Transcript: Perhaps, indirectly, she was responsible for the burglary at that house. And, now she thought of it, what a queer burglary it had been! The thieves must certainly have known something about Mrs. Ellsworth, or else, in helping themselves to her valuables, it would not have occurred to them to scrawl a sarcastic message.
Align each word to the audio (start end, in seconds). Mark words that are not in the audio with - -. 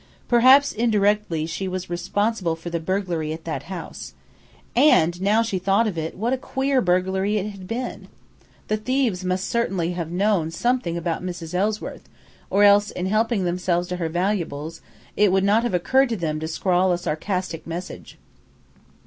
Perhaps, 0.27 0.71
indirectly, 0.71 1.45
she 1.45 1.67
was 1.67 1.87
responsible 1.87 2.55
for 2.55 2.71
the 2.71 2.79
burglary 2.79 3.31
at 3.33 3.45
that 3.45 3.61
house. 3.69 4.15
And, 4.75 5.21
now 5.21 5.43
she 5.43 5.59
thought 5.59 5.85
of 5.85 5.95
it, 5.95 6.17
what 6.17 6.33
a 6.33 6.39
queer 6.39 6.81
burglary 6.81 7.37
it 7.37 7.51
had 7.51 7.67
been! 7.67 8.07
The 8.67 8.77
thieves 8.77 9.23
must 9.23 9.47
certainly 9.47 9.91
have 9.91 10.09
known 10.09 10.49
something 10.49 10.97
about 10.97 11.21
Mrs. 11.23 11.53
Ellsworth, 11.53 12.09
or 12.49 12.63
else, 12.63 12.89
in 12.89 13.05
helping 13.05 13.43
themselves 13.45 13.87
to 13.89 13.97
her 13.97 14.09
valuables, 14.09 14.81
it 15.15 15.31
would 15.31 15.43
not 15.43 15.61
have 15.61 15.75
occurred 15.75 16.09
to 16.09 16.17
them 16.17 16.39
to 16.39 16.47
scrawl 16.47 16.91
a 16.91 16.97
sarcastic 16.97 17.67
message. 17.67 18.17